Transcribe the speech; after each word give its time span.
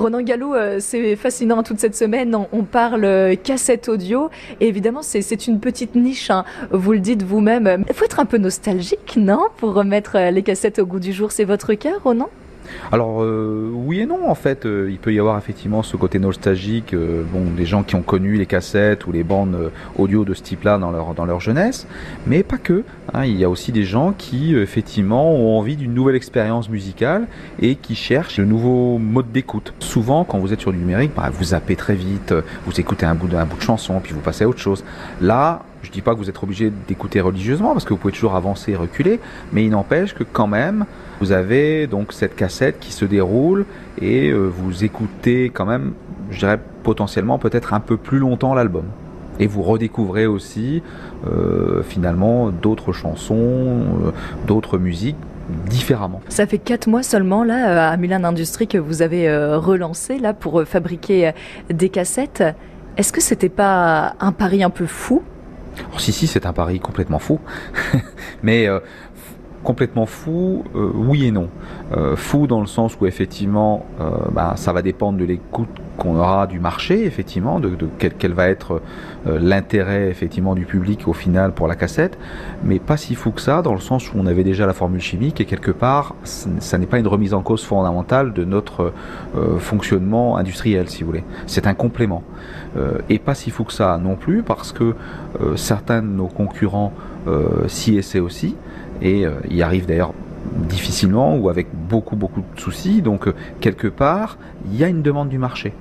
Ronan 0.00 0.22
Gallo, 0.22 0.54
euh, 0.54 0.78
c'est 0.80 1.14
fascinant 1.14 1.62
toute 1.62 1.78
cette 1.78 1.94
semaine. 1.94 2.34
On, 2.52 2.62
parle 2.62 3.04
euh, 3.04 3.34
cassette 3.36 3.90
audio. 3.90 4.30
Et 4.58 4.68
évidemment, 4.68 5.02
c'est 5.02 5.46
une 5.46 5.60
petite 5.60 5.94
niche. 5.94 6.30
Hein. 6.30 6.44
Vous 6.70 6.92
le 6.92 7.00
dites 7.00 7.22
vous-même. 7.22 7.84
Il 7.86 7.94
faut 7.94 8.06
être 8.06 8.18
un 8.18 8.24
peu 8.24 8.38
nostalgique, 8.38 9.16
non 9.16 9.48
Pour 9.58 9.74
remettre 9.74 10.16
euh, 10.16 10.30
les 10.30 10.42
cassettes 10.42 10.78
au 10.78 10.86
goût 10.86 11.00
du 11.00 11.12
jour. 11.12 11.32
C'est 11.32 11.44
votre 11.44 11.74
cas, 11.74 11.92
Ronan? 12.02 12.30
Alors 12.92 13.22
euh, 13.22 13.70
oui 13.72 14.00
et 14.00 14.06
non 14.06 14.28
en 14.28 14.34
fait, 14.34 14.66
euh, 14.66 14.88
il 14.90 14.98
peut 14.98 15.12
y 15.12 15.18
avoir 15.18 15.38
effectivement 15.38 15.82
ce 15.82 15.96
côté 15.96 16.18
nostalgique, 16.18 16.94
euh, 16.94 17.22
bon 17.32 17.44
des 17.56 17.66
gens 17.66 17.82
qui 17.82 17.94
ont 17.94 18.02
connu 18.02 18.36
les 18.36 18.46
cassettes 18.46 19.06
ou 19.06 19.12
les 19.12 19.22
bandes 19.22 19.70
audio 19.96 20.24
de 20.24 20.34
ce 20.34 20.42
type-là 20.42 20.78
dans 20.78 20.90
leur 20.90 21.14
dans 21.14 21.24
leur 21.24 21.40
jeunesse, 21.40 21.86
mais 22.26 22.42
pas 22.42 22.58
que. 22.58 22.84
Hein. 23.12 23.24
il 23.24 23.36
y 23.36 23.44
a 23.44 23.50
aussi 23.50 23.72
des 23.72 23.84
gens 23.84 24.12
qui 24.16 24.54
effectivement 24.54 25.32
ont 25.32 25.58
envie 25.58 25.76
d'une 25.76 25.94
nouvelle 25.94 26.16
expérience 26.16 26.68
musicale 26.68 27.26
et 27.60 27.74
qui 27.74 27.94
cherchent 27.94 28.38
de 28.38 28.44
nouveaux 28.44 28.98
modes 28.98 29.32
d'écoute. 29.32 29.74
Souvent 29.80 30.24
quand 30.24 30.38
vous 30.38 30.52
êtes 30.52 30.60
sur 30.60 30.72
du 30.72 30.78
numérique, 30.78 31.12
bah, 31.16 31.30
vous 31.32 31.44
zappez 31.44 31.76
très 31.76 31.94
vite, 31.94 32.34
vous 32.66 32.80
écoutez 32.80 33.06
un 33.06 33.14
bout 33.14 33.28
d'un 33.28 33.44
bout 33.44 33.56
de 33.56 33.62
chanson 33.62 34.00
puis 34.00 34.12
vous 34.12 34.20
passez 34.20 34.44
à 34.44 34.48
autre 34.48 34.60
chose. 34.60 34.84
Là 35.20 35.62
je 35.82 35.90
dis 35.90 36.02
pas 36.02 36.12
que 36.12 36.18
vous 36.18 36.28
êtes 36.28 36.42
obligé 36.42 36.72
d'écouter 36.88 37.20
religieusement 37.20 37.72
parce 37.72 37.84
que 37.84 37.90
vous 37.90 37.98
pouvez 37.98 38.12
toujours 38.12 38.34
avancer 38.34 38.72
et 38.72 38.76
reculer, 38.76 39.20
mais 39.52 39.64
il 39.64 39.70
n'empêche 39.70 40.14
que 40.14 40.24
quand 40.24 40.46
même 40.46 40.84
vous 41.20 41.32
avez 41.32 41.86
donc 41.86 42.12
cette 42.12 42.36
cassette 42.36 42.78
qui 42.80 42.92
se 42.92 43.04
déroule 43.04 43.64
et 44.00 44.30
euh, 44.30 44.46
vous 44.46 44.84
écoutez 44.84 45.50
quand 45.50 45.66
même, 45.66 45.92
je 46.30 46.38
dirais 46.38 46.58
potentiellement 46.82 47.38
peut-être 47.38 47.74
un 47.74 47.80
peu 47.80 47.96
plus 47.96 48.18
longtemps 48.18 48.54
l'album. 48.54 48.84
Et 49.38 49.46
vous 49.46 49.62
redécouvrez 49.62 50.26
aussi 50.26 50.82
euh, 51.26 51.82
finalement 51.82 52.50
d'autres 52.50 52.92
chansons, 52.92 53.36
euh, 53.36 54.10
d'autres 54.46 54.76
musiques 54.76 55.16
différemment. 55.66 56.20
Ça 56.28 56.46
fait 56.46 56.58
quatre 56.58 56.86
mois 56.86 57.02
seulement 57.02 57.42
là 57.42 57.90
à 57.90 57.96
Milan 57.96 58.22
Industries 58.22 58.68
que 58.68 58.78
vous 58.78 59.02
avez 59.02 59.34
relancé 59.56 60.18
là 60.18 60.32
pour 60.32 60.62
fabriquer 60.64 61.32
des 61.68 61.88
cassettes. 61.88 62.44
Est-ce 62.96 63.12
que 63.12 63.20
c'était 63.20 63.48
pas 63.48 64.14
un 64.20 64.30
pari 64.30 64.62
un 64.62 64.70
peu 64.70 64.86
fou 64.86 65.22
oh, 65.94 65.98
Si 65.98 66.12
si, 66.12 66.26
c'est 66.26 66.46
un 66.46 66.52
pari 66.52 66.80
complètement 66.80 67.18
fou. 67.18 67.40
Mais 68.42 68.68
complètement 69.62 70.06
fou, 70.06 70.64
euh, 70.74 70.90
oui 70.94 71.26
et 71.26 71.30
non. 71.30 71.48
Euh, 71.92 72.16
fou 72.16 72.46
dans 72.46 72.60
le 72.60 72.66
sens 72.66 72.96
où 73.00 73.06
effectivement, 73.06 73.84
euh, 74.00 74.10
bah, 74.32 74.54
ça 74.56 74.72
va 74.72 74.82
dépendre 74.82 75.18
de 75.18 75.24
l'écoute 75.24 75.68
qu'on 76.00 76.16
aura 76.16 76.46
du 76.46 76.58
marché, 76.58 77.04
effectivement, 77.04 77.60
de, 77.60 77.70
quel, 77.98 78.32
va 78.32 78.48
être 78.48 78.82
l'intérêt 79.26 80.08
effectivement 80.08 80.54
du 80.54 80.64
public 80.64 81.06
au 81.06 81.12
final 81.12 81.52
pour 81.52 81.68
la 81.68 81.76
cassette, 81.76 82.18
mais 82.64 82.78
pas 82.78 82.96
si 82.96 83.14
fou 83.14 83.30
que 83.30 83.40
ça, 83.40 83.62
dans 83.62 83.74
le 83.74 83.80
sens 83.80 84.12
où 84.12 84.16
on 84.16 84.26
avait 84.26 84.44
déjà 84.44 84.66
la 84.66 84.72
formule 84.72 85.00
chimique 85.00 85.40
et 85.40 85.44
quelque 85.44 85.70
part, 85.70 86.14
ça 86.24 86.78
n'est 86.78 86.86
pas 86.86 86.98
une 86.98 87.06
remise 87.06 87.34
en 87.34 87.42
cause 87.42 87.64
fondamentale 87.64 88.32
de 88.32 88.44
notre 88.44 88.92
fonctionnement 89.58 90.36
industriel, 90.38 90.88
si 90.88 91.02
vous 91.02 91.10
voulez. 91.10 91.24
C'est 91.46 91.66
un 91.66 91.74
complément. 91.74 92.22
et 93.08 93.18
pas 93.18 93.34
si 93.34 93.50
fou 93.50 93.64
que 93.64 93.72
ça 93.72 93.98
non 93.98 94.16
plus, 94.16 94.42
parce 94.42 94.72
que 94.72 94.94
certains 95.56 96.02
de 96.02 96.08
nos 96.08 96.28
concurrents 96.28 96.92
s'y 97.68 97.98
essaient 97.98 98.20
aussi 98.20 98.56
et 99.02 99.26
euh, 99.26 99.34
y 99.48 99.62
arrive 99.62 99.86
d'ailleurs 99.86 100.12
difficilement 100.68 101.36
ou 101.36 101.48
avec 101.48 101.68
beaucoup 101.72 102.16
beaucoup 102.16 102.40
de 102.40 102.60
soucis. 102.60 103.02
Donc 103.02 103.26
euh, 103.28 103.34
quelque 103.60 103.88
part, 103.88 104.38
il 104.70 104.76
y 104.76 104.84
a 104.84 104.88
une 104.88 105.02
demande 105.02 105.28
du 105.28 105.38
marché, 105.38 105.72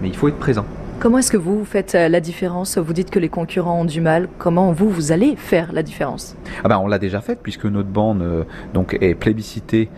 mais 0.00 0.08
il 0.08 0.16
faut 0.16 0.28
être 0.28 0.38
présent. 0.38 0.66
Comment 1.02 1.18
est-ce 1.18 1.32
que 1.32 1.36
vous 1.36 1.64
faites 1.64 1.96
euh, 1.96 2.08
la 2.08 2.20
différence? 2.20 2.78
Vous 2.78 2.92
dites 2.92 3.10
que 3.10 3.18
les 3.18 3.28
concurrents 3.28 3.80
ont 3.80 3.84
du 3.84 4.00
mal. 4.00 4.28
Comment 4.38 4.70
vous, 4.70 4.88
vous 4.88 5.10
allez 5.10 5.34
faire 5.34 5.72
la 5.72 5.82
différence? 5.82 6.36
Ah 6.62 6.68
ben, 6.68 6.78
On 6.78 6.86
l'a 6.86 7.00
déjà 7.00 7.20
fait 7.20 7.34
puisque 7.34 7.64
notre 7.64 7.88
bande 7.88 8.46
donc, 8.72 8.96
est 9.00 9.16
plébiscitée 9.16 9.90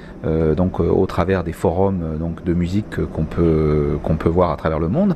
donc, 0.56 0.80
au 0.80 1.05
travers 1.05 1.44
des 1.44 1.52
forums 1.52 2.16
donc, 2.19 2.42
de 2.42 2.55
musique 2.55 3.05
qu'on 3.12 3.27
peut, 3.27 3.98
voir 4.25 4.50
à 4.50 4.56
travers 4.56 4.78
le 4.78 4.88
monde 4.88 5.14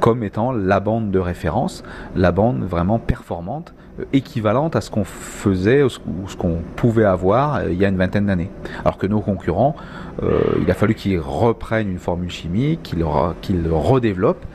comme 0.00 0.24
étant 0.24 0.50
la 0.50 0.80
bande 0.80 1.12
de 1.12 1.20
référence, 1.20 1.84
la 2.16 2.32
bande 2.32 2.64
vraiment 2.64 2.98
performante 2.98 3.74
équivalente 4.12 4.76
à 4.76 4.80
ce 4.80 4.90
qu'on 4.90 5.04
faisait 5.04 5.82
ou 5.82 5.88
ce 5.90 6.36
qu'on 6.36 6.58
pouvait 6.76 7.04
avoir 7.04 7.56
euh, 7.56 7.70
il 7.70 7.78
y 7.78 7.84
a 7.84 7.88
une 7.88 7.96
vingtaine 7.96 8.26
d'années. 8.26 8.50
Alors 8.84 8.98
que 8.98 9.06
nos 9.06 9.20
concurrents, 9.20 9.76
euh, 10.22 10.40
il 10.62 10.70
a 10.70 10.74
fallu 10.74 10.94
qu'ils 10.94 11.20
reprennent 11.20 11.90
une 11.90 11.98
formule 11.98 12.30
chimique, 12.30 12.82
qu'ils 12.82 13.04
qu'ils 13.42 13.68
redéveloppent 13.70 14.46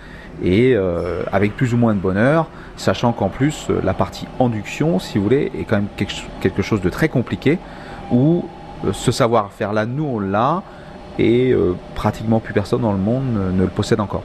et 0.43 0.73
euh, 0.75 1.23
avec 1.31 1.55
plus 1.55 1.73
ou 1.73 1.77
moins 1.77 1.93
de 1.93 1.99
bonheur, 1.99 2.47
sachant 2.75 3.11
qu'en 3.11 3.29
plus 3.29 3.67
la 3.83 3.93
partie 3.93 4.27
induction, 4.39 4.99
si 4.99 5.17
vous 5.17 5.23
voulez, 5.23 5.51
est 5.57 5.63
quand 5.63 5.77
même 5.77 6.07
quelque 6.41 6.61
chose 6.61 6.81
de 6.81 6.89
très 6.89 7.09
compliqué 7.09 7.57
où 8.11 8.45
ce 8.91 9.11
savoir-faire 9.11 9.73
là, 9.73 9.85
nous 9.85 10.05
on 10.05 10.19
l'a 10.19 10.61
et 11.19 11.55
pratiquement 11.95 12.39
plus 12.39 12.53
personne 12.53 12.81
dans 12.81 12.91
le 12.91 12.99
monde 12.99 13.25
ne 13.53 13.63
le 13.63 13.69
possède 13.69 13.99
encore. 13.99 14.23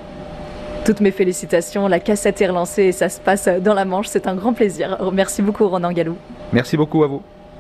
Toutes 0.84 1.00
mes 1.00 1.10
félicitations, 1.12 1.88
la 1.88 2.00
cassette 2.00 2.40
est 2.42 2.48
relancée 2.48 2.82
et 2.82 2.92
ça 2.92 3.08
se 3.08 3.20
passe 3.20 3.48
dans 3.48 3.72
la 3.72 3.84
Manche, 3.84 4.08
c'est 4.08 4.26
un 4.26 4.34
grand 4.34 4.52
plaisir. 4.52 4.98
Merci 5.12 5.40
beaucoup 5.40 5.66
Ronan 5.68 5.92
Galou. 5.92 6.16
Merci 6.52 6.76
beaucoup 6.76 7.02
à 7.04 7.06
vous. 7.06 7.22